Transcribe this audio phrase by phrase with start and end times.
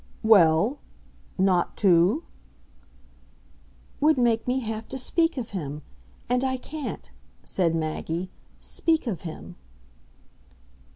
[0.23, 0.79] "Well,
[1.37, 2.23] not to?"
[4.01, 5.83] "Would make me have to speak of him.
[6.27, 7.11] And I can't,"
[7.45, 9.57] said Maggie, "speak of him."